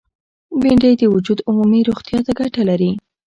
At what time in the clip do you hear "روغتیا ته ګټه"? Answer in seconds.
1.89-2.61